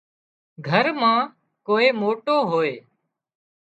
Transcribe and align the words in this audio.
گھر 0.67 0.85
مان 0.99 1.19
ڪوئي 1.67 1.89
موٽو 1.99 2.37
هوئي 2.49 2.73